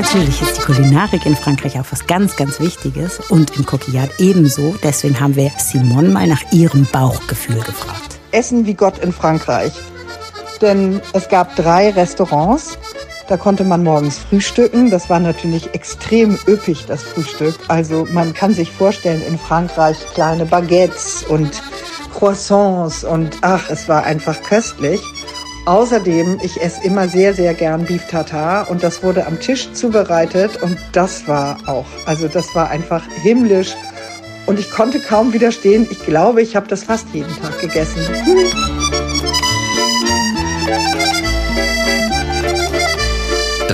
Natürlich 0.01 0.41
ist 0.41 0.59
die 0.59 0.61
Kulinarik 0.61 1.27
in 1.27 1.35
Frankreich 1.35 1.77
auch 1.81 1.87
was 1.91 2.07
ganz, 2.07 2.37
ganz 2.37 2.61
Wichtiges 2.61 3.19
und 3.31 3.57
im 3.57 3.67
Coquillard 3.67 4.09
ebenso. 4.21 4.77
Deswegen 4.81 5.19
haben 5.19 5.35
wir 5.35 5.51
Simone 5.59 6.11
mal 6.11 6.29
nach 6.29 6.53
ihrem 6.53 6.87
Bauchgefühl 6.93 7.57
gefragt. 7.57 8.21
Essen 8.31 8.65
wie 8.65 8.75
Gott 8.75 8.99
in 9.01 9.13
Frankreich. 9.13 9.73
Denn 10.61 11.01
es 11.15 11.29
gab 11.29 11.57
drei 11.57 11.91
Restaurants. 11.91 12.79
Da 13.27 13.37
konnte 13.37 13.65
man 13.65 13.83
morgens 13.83 14.19
frühstücken. 14.19 14.89
Das 14.93 15.11
war 15.11 15.19
natürlich 15.19 15.75
extrem 15.75 16.39
üppig, 16.47 16.87
das 16.87 17.03
Frühstück. 17.03 17.57
Also 17.67 18.07
man 18.13 18.35
kann 18.35 18.55
sich 18.55 18.71
vorstellen, 18.71 19.21
in 19.27 19.37
Frankreich 19.37 19.97
kleine 20.15 20.47
Baguettes 20.47 21.25
und 21.25 21.61
Croissants 22.15 23.03
und 23.03 23.37
ach, 23.41 23.69
es 23.69 23.89
war 23.89 24.05
einfach 24.05 24.41
köstlich. 24.45 25.01
Außerdem, 25.69 26.41
ich 26.43 26.63
esse 26.63 26.83
immer 26.83 27.09
sehr, 27.09 27.35
sehr 27.35 27.53
gern 27.53 27.85
Beef 27.85 28.07
Tartar 28.07 28.71
und 28.71 28.83
das 28.83 29.03
wurde 29.03 29.27
am 29.27 29.39
Tisch 29.39 29.71
zubereitet 29.75 30.63
und 30.63 30.79
das 30.93 31.29
war 31.29 31.59
auch, 31.67 31.85
also 32.07 32.27
das 32.27 32.55
war 32.55 32.71
einfach 32.71 33.05
himmlisch 33.23 33.75
und 34.47 34.59
ich 34.59 34.71
konnte 34.71 34.99
kaum 34.99 35.35
widerstehen. 35.35 35.87
Ich 35.91 36.03
glaube, 36.07 36.41
ich 36.41 36.57
habe 36.57 36.69
das 36.69 36.85
fast 36.85 37.09
jeden 37.13 37.29
Tag 37.43 37.61
gegessen. 37.61 38.01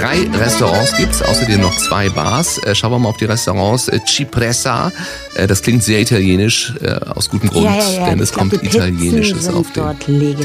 Drei 0.05 0.29
Restaurants 0.39 0.95
gibt's, 0.99 1.23
außerdem 1.23 1.63
noch 1.63 1.75
zwei 1.79 2.11
Bars. 2.11 2.59
Äh, 2.59 2.75
schauen 2.75 2.93
wir 2.93 2.99
mal 2.99 3.09
auf 3.09 3.17
die 3.17 3.25
Restaurants. 3.25 3.89
Äh, 3.89 4.01
Cipressa, 4.07 4.93
äh, 5.35 5.47
das 5.47 5.63
klingt 5.63 5.83
sehr 5.83 5.99
italienisch, 5.99 6.75
aus 7.09 7.31
gutem 7.31 7.49
Grund, 7.49 7.65
Ja, 7.65 7.75
ja, 7.75 7.91
ja, 7.91 8.11
denn 8.11 8.21
es 8.21 8.31
glaub, 8.31 8.51
kommt 8.51 8.63
Italienisches 8.63 9.49
auf 9.49 9.73
den. 9.73 9.99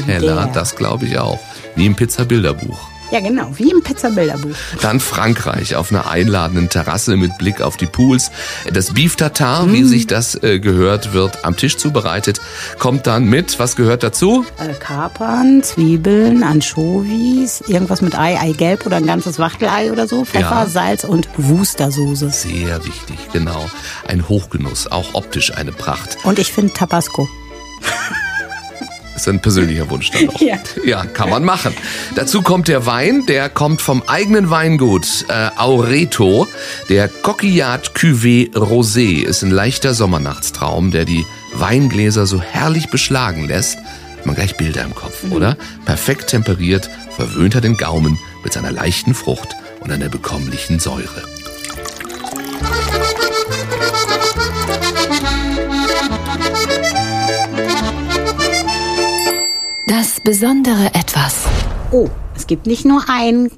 Teller. 0.06 0.48
Das 0.54 0.76
glaube 0.76 1.04
ich 1.04 1.18
auch. 1.18 1.38
Wie 1.76 1.84
im 1.84 1.94
Pizza-Bilderbuch. 1.94 2.88
Ja, 3.10 3.20
genau, 3.20 3.50
wie 3.56 3.70
im 3.70 3.82
Pizza-Bilderbuch. 3.82 4.54
Dann 4.82 5.00
Frankreich 5.00 5.74
auf 5.74 5.90
einer 5.90 6.08
einladenden 6.08 6.68
Terrasse 6.68 7.16
mit 7.16 7.36
Blick 7.38 7.60
auf 7.60 7.76
die 7.76 7.86
Pools. 7.86 8.30
Das 8.72 8.94
Beef 8.94 9.16
Tartar, 9.16 9.66
Mm. 9.66 9.72
wie 9.72 9.84
sich 9.84 10.06
das 10.06 10.40
äh, 10.42 10.60
gehört, 10.60 11.12
wird 11.12 11.44
am 11.44 11.56
Tisch 11.56 11.76
zubereitet. 11.76 12.40
Kommt 12.78 13.06
dann 13.08 13.24
mit, 13.24 13.58
was 13.58 13.74
gehört 13.74 14.02
dazu? 14.04 14.44
Äh, 14.58 14.74
Kapern, 14.74 15.62
Zwiebeln, 15.64 16.42
Anchovies, 16.44 17.62
irgendwas 17.66 18.00
mit 18.00 18.16
Ei, 18.16 18.38
Eigelb 18.38 18.86
oder 18.86 18.96
ein 18.98 19.06
ganzes 19.06 19.38
Wachtelei 19.40 19.90
oder 19.90 20.06
so, 20.06 20.24
Pfeffer, 20.24 20.62
Ja. 20.62 20.66
Salz 20.66 21.02
und 21.04 21.28
Wustersoße. 21.36 22.30
Sehr 22.30 22.84
wichtig, 22.84 23.18
genau. 23.32 23.68
Ein 24.06 24.28
Hochgenuss, 24.28 24.86
auch 24.86 25.14
optisch 25.14 25.52
eine 25.56 25.72
Pracht. 25.72 26.16
Und 26.22 26.38
ich 26.38 26.52
finde 26.52 26.72
Tabasco. 26.74 27.28
Ist 29.20 29.28
ein 29.28 29.40
persönlicher 29.42 29.90
Wunsch 29.90 30.10
dann 30.12 30.28
auch. 30.30 30.40
Ja. 30.40 30.56
ja, 30.82 31.04
kann 31.04 31.28
man 31.28 31.44
machen. 31.44 31.74
Dazu 32.14 32.40
kommt 32.40 32.68
der 32.68 32.86
Wein, 32.86 33.26
der 33.26 33.50
kommt 33.50 33.82
vom 33.82 34.02
eigenen 34.06 34.48
Weingut 34.48 35.26
äh, 35.28 35.50
Aureto. 35.56 36.48
Der 36.88 37.08
Coquillard 37.08 37.92
Cuvée 37.94 38.50
Rosé 38.54 39.22
ist 39.22 39.42
ein 39.42 39.50
leichter 39.50 39.92
Sommernachtstraum, 39.92 40.90
der 40.90 41.04
die 41.04 41.26
Weingläser 41.52 42.24
so 42.24 42.40
herrlich 42.40 42.88
beschlagen 42.88 43.46
lässt. 43.46 43.76
Hat 44.16 44.24
man 44.24 44.36
gleich 44.36 44.56
Bilder 44.56 44.84
im 44.84 44.94
Kopf, 44.94 45.24
oder? 45.30 45.58
Perfekt 45.84 46.28
temperiert, 46.28 46.88
verwöhnt 47.14 47.54
er 47.54 47.60
den 47.60 47.76
Gaumen 47.76 48.18
mit 48.42 48.54
seiner 48.54 48.72
leichten 48.72 49.12
Frucht 49.12 49.48
und 49.80 49.92
einer 49.92 50.08
bekommlichen 50.08 50.78
Säure. 50.78 51.39
Das 60.22 60.24
besondere 60.24 60.86
Etwas. 60.94 61.44
Oh, 61.92 62.08
es 62.36 62.46
gibt 62.46 62.66
nicht 62.66 62.84
nur 62.84 63.04
ein 63.08 63.50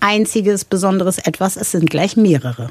einziges 0.00 0.64
besonderes 0.64 1.18
Etwas, 1.18 1.56
es 1.56 1.72
sind 1.72 1.90
gleich 1.90 2.16
mehrere. 2.16 2.70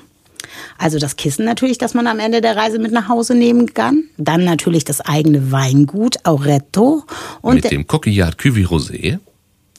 Also 0.77 0.97
das 0.97 1.17
Kissen 1.17 1.43
natürlich, 1.45 1.77
das 1.77 1.93
man 1.93 2.07
am 2.07 2.19
Ende 2.19 2.39
der 2.39 2.55
Reise 2.55 2.79
mit 2.79 2.91
nach 2.93 3.09
Hause 3.09 3.35
nehmen 3.35 3.73
kann. 3.73 4.05
Dann 4.17 4.45
natürlich 4.45 4.85
das 4.85 5.01
eigene 5.01 5.51
Weingut, 5.51 6.25
Auretto. 6.25 7.03
Und 7.41 7.55
mit 7.55 7.69
dem 7.69 7.85
Coquillard 7.85 8.39
Cuvée 8.39 8.65
Rosé. 8.65 9.19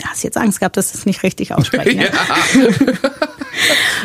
Hast 0.04 0.24
jetzt 0.24 0.36
Angst 0.36 0.60
gehabt, 0.60 0.76
dass 0.76 0.94
es 0.94 1.06
nicht 1.06 1.22
richtig 1.22 1.54
ausspreche. 1.54 1.96
ne? 1.96 2.10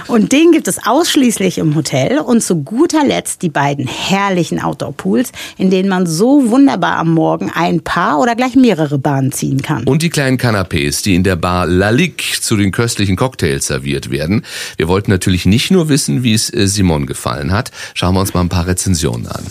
Und 0.07 0.31
den 0.31 0.51
gibt 0.51 0.67
es 0.67 0.85
ausschließlich 0.85 1.57
im 1.57 1.75
Hotel. 1.75 2.19
Und 2.19 2.41
zu 2.41 2.63
guter 2.63 3.03
Letzt 3.03 3.41
die 3.41 3.49
beiden 3.49 3.87
herrlichen 3.87 4.59
Outdoor-Pools, 4.61 5.31
in 5.57 5.69
denen 5.69 5.89
man 5.89 6.05
so 6.05 6.49
wunderbar 6.49 6.97
am 6.97 7.13
Morgen 7.13 7.51
ein 7.53 7.81
paar 7.81 8.19
oder 8.19 8.35
gleich 8.35 8.55
mehrere 8.55 8.97
Bahnen 8.97 9.31
ziehen 9.31 9.61
kann. 9.61 9.83
Und 9.85 10.01
die 10.01 10.09
kleinen 10.09 10.37
Canapés, 10.37 11.03
die 11.03 11.15
in 11.15 11.23
der 11.23 11.35
Bar 11.35 11.65
La 11.67 11.89
Ligue 11.89 12.39
zu 12.39 12.55
den 12.57 12.71
köstlichen 12.71 13.15
Cocktails 13.15 13.67
serviert 13.67 14.11
werden. 14.11 14.45
Wir 14.77 14.87
wollten 14.87 15.11
natürlich 15.11 15.45
nicht 15.45 15.71
nur 15.71 15.89
wissen, 15.89 16.23
wie 16.23 16.33
es 16.33 16.53
äh, 16.53 16.67
Simon 16.67 17.05
gefallen 17.05 17.51
hat. 17.51 17.71
Schauen 17.93 18.15
wir 18.15 18.21
uns 18.21 18.33
mal 18.33 18.41
ein 18.41 18.49
paar 18.49 18.67
Rezensionen 18.67 19.27
an. 19.27 19.43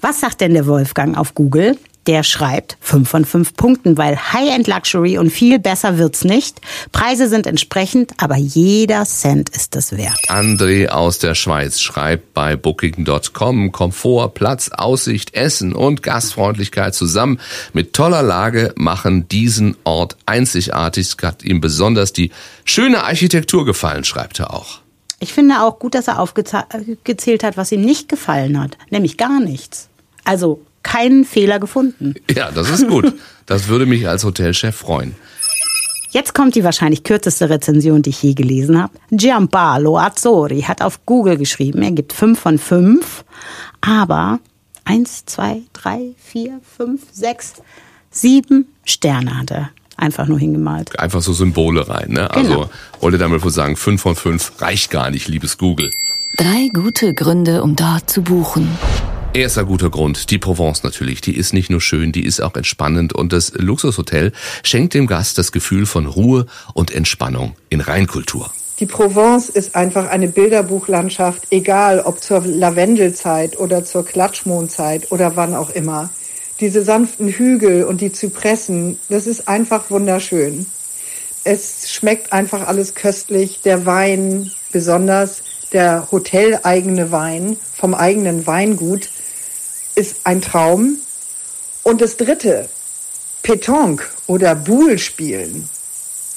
Was 0.00 0.20
sagt 0.20 0.40
denn 0.40 0.54
der 0.54 0.66
Wolfgang 0.66 1.16
auf 1.16 1.34
Google? 1.34 1.76
Der 2.06 2.22
schreibt 2.22 2.76
5 2.80 3.08
von 3.08 3.24
5 3.24 3.54
Punkten, 3.54 3.98
weil 3.98 4.16
High-End 4.16 4.68
Luxury 4.68 5.18
und 5.18 5.30
viel 5.30 5.58
besser 5.58 5.98
wird's 5.98 6.24
nicht. 6.24 6.60
Preise 6.92 7.28
sind 7.28 7.46
entsprechend, 7.46 8.12
aber 8.18 8.36
jeder 8.36 9.04
Cent 9.04 9.48
ist 9.48 9.74
es 9.74 9.96
wert. 9.96 10.16
André 10.28 10.88
aus 10.88 11.18
der 11.18 11.34
Schweiz 11.34 11.80
schreibt 11.80 12.32
bei 12.32 12.54
Booking.com 12.54 13.72
Komfort, 13.72 14.34
Platz, 14.34 14.70
Aussicht, 14.72 15.34
Essen 15.34 15.72
und 15.74 16.02
Gastfreundlichkeit 16.02 16.94
zusammen 16.94 17.40
mit 17.72 17.92
toller 17.92 18.22
Lage 18.22 18.72
machen 18.76 19.28
diesen 19.28 19.76
Ort 19.84 20.16
einzigartig. 20.26 21.08
Es 21.08 21.16
hat 21.24 21.42
ihm 21.44 21.60
besonders 21.60 22.12
die 22.12 22.30
schöne 22.64 23.04
Architektur 23.04 23.64
gefallen, 23.64 24.04
schreibt 24.04 24.38
er 24.38 24.54
auch. 24.54 24.80
Ich 25.18 25.32
finde 25.32 25.62
auch 25.62 25.78
gut, 25.78 25.94
dass 25.94 26.08
er 26.08 26.20
aufgezählt 26.20 27.42
hat, 27.42 27.56
was 27.56 27.72
ihm 27.72 27.80
nicht 27.80 28.08
gefallen 28.08 28.60
hat. 28.60 28.76
Nämlich 28.90 29.16
gar 29.16 29.40
nichts. 29.40 29.88
Also 30.24 30.60
keinen 30.86 31.24
Fehler 31.24 31.58
gefunden. 31.58 32.14
Ja, 32.34 32.50
das 32.52 32.70
ist 32.70 32.86
gut. 32.88 33.12
Das 33.46 33.66
würde 33.66 33.86
mich 33.86 34.08
als 34.08 34.24
Hotelchef 34.24 34.74
freuen. 34.76 35.14
Jetzt 36.10 36.32
kommt 36.32 36.54
die 36.54 36.62
wahrscheinlich 36.64 37.02
kürzeste 37.02 37.50
Rezension, 37.50 38.00
die 38.02 38.10
ich 38.10 38.22
je 38.22 38.34
gelesen 38.34 38.80
habe. 38.80 38.92
Giampaolo 39.10 39.98
Azzori 39.98 40.62
hat 40.62 40.80
auf 40.80 41.04
Google 41.04 41.36
geschrieben, 41.36 41.82
er 41.82 41.90
gibt 41.90 42.12
5 42.12 42.38
von 42.38 42.58
5, 42.58 43.24
aber 43.80 44.38
1, 44.84 45.26
2, 45.26 45.62
3, 45.72 46.14
4, 46.16 46.60
5, 46.76 47.00
6, 47.12 47.54
7 48.10 48.66
Sterne 48.84 49.36
hat 49.38 49.50
er 49.50 49.70
einfach 49.96 50.26
nur 50.28 50.38
hingemalt. 50.38 50.98
Einfach 50.98 51.20
so 51.22 51.32
Symbole 51.32 51.88
rein. 51.88 52.10
Ne? 52.12 52.30
Also 52.30 52.50
Genau. 52.52 52.70
wollte 53.00 53.18
damit 53.18 53.42
wohl 53.44 53.50
sagen, 53.50 53.76
5 53.76 54.00
von 54.00 54.14
5 54.14 54.52
reicht 54.60 54.90
gar 54.90 55.10
nicht, 55.10 55.26
liebes 55.28 55.58
Google. 55.58 55.90
Drei 56.36 56.68
gute 56.72 57.12
Gründe, 57.14 57.62
um 57.62 57.76
dort 57.76 58.08
zu 58.08 58.22
buchen. 58.22 58.68
Erster 59.36 59.66
guter 59.66 59.90
Grund, 59.90 60.30
die 60.30 60.38
Provence 60.38 60.82
natürlich. 60.82 61.20
Die 61.20 61.36
ist 61.36 61.52
nicht 61.52 61.68
nur 61.68 61.82
schön, 61.82 62.10
die 62.10 62.24
ist 62.24 62.40
auch 62.40 62.56
entspannend 62.56 63.12
und 63.12 63.34
das 63.34 63.52
Luxushotel 63.52 64.32
schenkt 64.62 64.94
dem 64.94 65.06
Gast 65.06 65.36
das 65.36 65.52
Gefühl 65.52 65.84
von 65.84 66.06
Ruhe 66.06 66.46
und 66.72 66.90
Entspannung 66.90 67.54
in 67.68 67.82
Reinkultur. 67.82 68.50
Die 68.80 68.86
Provence 68.86 69.50
ist 69.50 69.74
einfach 69.76 70.08
eine 70.08 70.28
Bilderbuchlandschaft, 70.28 71.48
egal 71.50 72.00
ob 72.00 72.22
zur 72.22 72.46
Lavendelzeit 72.46 73.58
oder 73.58 73.84
zur 73.84 74.06
Klatschmondzeit 74.06 75.12
oder 75.12 75.36
wann 75.36 75.54
auch 75.54 75.68
immer. 75.68 76.08
Diese 76.60 76.82
sanften 76.82 77.28
Hügel 77.28 77.84
und 77.84 78.00
die 78.00 78.12
Zypressen, 78.12 78.98
das 79.10 79.26
ist 79.26 79.48
einfach 79.48 79.90
wunderschön. 79.90 80.64
Es 81.44 81.92
schmeckt 81.92 82.32
einfach 82.32 82.66
alles 82.66 82.94
köstlich. 82.94 83.60
Der 83.62 83.84
Wein, 83.84 84.50
besonders 84.72 85.42
der 85.74 86.08
hoteleigene 86.10 87.12
Wein 87.12 87.58
vom 87.74 87.94
eigenen 87.94 88.46
Weingut, 88.46 89.10
ist 89.96 90.18
ein 90.24 90.40
Traum. 90.40 90.98
Und 91.82 92.00
das 92.00 92.16
dritte, 92.16 92.68
Pétanque 93.42 94.04
oder 94.26 94.54
Boule 94.54 94.98
spielen, 94.98 95.68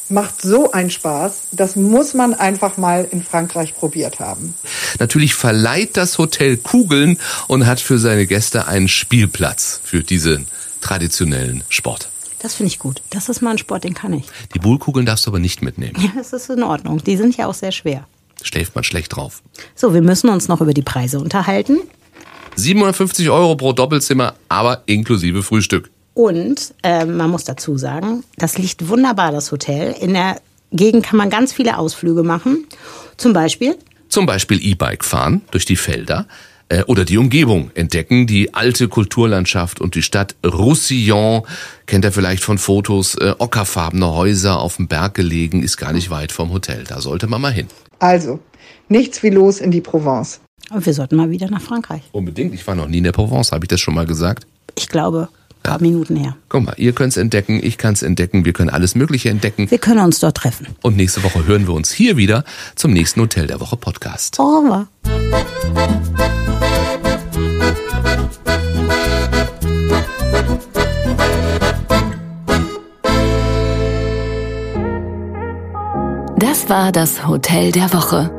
macht 0.09 0.41
so 0.41 0.71
einen 0.71 0.89
Spaß. 0.89 1.33
Das 1.51 1.75
muss 1.75 2.13
man 2.13 2.33
einfach 2.33 2.77
mal 2.77 3.07
in 3.11 3.23
Frankreich 3.23 3.75
probiert 3.75 4.19
haben. 4.19 4.55
Natürlich 4.99 5.35
verleiht 5.35 5.97
das 5.97 6.17
Hotel 6.17 6.57
Kugeln 6.57 7.19
und 7.47 7.67
hat 7.67 7.79
für 7.79 7.99
seine 7.99 8.25
Gäste 8.25 8.67
einen 8.67 8.87
Spielplatz 8.87 9.79
für 9.83 10.03
diesen 10.03 10.47
traditionellen 10.81 11.63
Sport. 11.69 12.09
Das 12.39 12.55
finde 12.55 12.71
ich 12.71 12.79
gut. 12.79 13.01
Das 13.09 13.27
ist 13.27 13.41
mal 13.41 13.51
ein 13.51 13.57
Sport, 13.57 13.83
den 13.83 13.93
kann 13.93 14.13
ich. 14.13 14.25
Die 14.53 14.59
Bullkugeln 14.59 15.05
darfst 15.05 15.25
du 15.25 15.31
aber 15.31 15.39
nicht 15.39 15.61
mitnehmen. 15.61 15.95
Ja, 16.01 16.11
das 16.15 16.31
ist 16.31 16.49
in 16.49 16.63
Ordnung. 16.63 17.03
Die 17.03 17.17
sind 17.17 17.35
ja 17.35 17.47
auch 17.47 17.53
sehr 17.53 17.73
schwer. 17.73 18.07
Schläft 18.41 18.75
man 18.75 18.85
schlecht 18.85 19.15
drauf. 19.15 19.41
So, 19.75 19.93
wir 19.93 20.01
müssen 20.01 20.29
uns 20.29 20.47
noch 20.47 20.61
über 20.61 20.73
die 20.73 20.81
Preise 20.81 21.19
unterhalten. 21.19 21.79
750 22.59 23.29
Euro 23.29 23.55
pro 23.55 23.73
Doppelzimmer, 23.73 24.35
aber 24.47 24.83
inklusive 24.85 25.43
Frühstück. 25.43 25.89
Und 26.13 26.73
äh, 26.83 27.05
man 27.05 27.29
muss 27.29 27.45
dazu 27.45 27.77
sagen, 27.77 28.23
das 28.37 28.57
liegt 28.57 28.89
wunderbar, 28.89 29.31
das 29.31 29.51
Hotel. 29.51 29.95
In 29.99 30.13
der 30.13 30.41
Gegend 30.71 31.05
kann 31.05 31.17
man 31.17 31.29
ganz 31.29 31.53
viele 31.53 31.77
Ausflüge 31.77 32.23
machen. 32.23 32.65
Zum 33.17 33.33
Beispiel, 33.33 33.77
Zum 34.09 34.25
Beispiel 34.25 34.63
E-Bike 34.63 35.05
fahren 35.05 35.41
durch 35.51 35.65
die 35.65 35.75
Felder 35.75 36.27
äh, 36.69 36.83
oder 36.83 37.05
die 37.05 37.17
Umgebung 37.17 37.71
entdecken, 37.73 38.27
die 38.27 38.53
alte 38.53 38.87
Kulturlandschaft 38.87 39.81
und 39.81 39.95
die 39.95 40.03
Stadt 40.03 40.35
Roussillon. 40.45 41.43
Kennt 41.85 42.05
ihr 42.05 42.11
vielleicht 42.11 42.43
von 42.43 42.57
Fotos, 42.57 43.15
äh, 43.15 43.33
ockerfarbene 43.37 44.13
Häuser 44.13 44.59
auf 44.59 44.77
dem 44.77 44.87
Berg 44.87 45.15
gelegen, 45.15 45.63
ist 45.63 45.77
gar 45.77 45.93
nicht 45.93 46.09
weit 46.09 46.31
vom 46.31 46.51
Hotel. 46.51 46.83
Da 46.87 47.01
sollte 47.01 47.27
man 47.27 47.41
mal 47.41 47.53
hin. 47.53 47.67
Also, 47.99 48.39
nichts 48.87 49.23
wie 49.23 49.29
los 49.29 49.59
in 49.59 49.71
die 49.71 49.81
Provence. 49.81 50.39
Und 50.71 50.85
wir 50.85 50.93
sollten 50.93 51.15
mal 51.15 51.29
wieder 51.29 51.49
nach 51.49 51.61
Frankreich. 51.61 52.01
Unbedingt, 52.11 52.53
ich 52.53 52.65
war 52.67 52.75
noch 52.75 52.87
nie 52.87 52.99
in 52.99 53.03
der 53.03 53.11
Provence, 53.11 53.51
habe 53.51 53.65
ich 53.65 53.69
das 53.69 53.79
schon 53.79 53.95
mal 53.95 54.05
gesagt? 54.05 54.45
Ich 54.77 54.87
glaube, 54.87 55.29
paar 55.63 55.81
Minuten 55.81 56.15
her. 56.15 56.35
Guck 56.47 56.63
mal, 56.63 56.73
ihr 56.77 56.93
könnt's 56.93 57.17
entdecken, 57.17 57.59
ich 57.61 57.77
kann's 57.77 58.01
entdecken, 58.01 58.45
wir 58.45 58.53
können 58.53 58.69
alles 58.69 58.95
Mögliche 58.95 59.29
entdecken. 59.29 59.69
Wir 59.69 59.77
können 59.77 59.99
uns 59.99 60.19
dort 60.19 60.37
treffen. 60.37 60.67
Und 60.81 60.95
nächste 60.95 61.23
Woche 61.23 61.45
hören 61.45 61.67
wir 61.67 61.73
uns 61.73 61.91
hier 61.91 62.17
wieder 62.17 62.43
zum 62.75 62.91
nächsten 62.91 63.21
Hotel 63.21 63.47
der 63.47 63.59
Woche 63.59 63.77
Podcast. 63.77 64.39
Au 64.39 64.59
revoir. 64.59 64.87
Das 76.37 76.69
war 76.69 76.91
das 76.91 77.27
Hotel 77.27 77.71
der 77.71 77.91
Woche. 77.93 78.38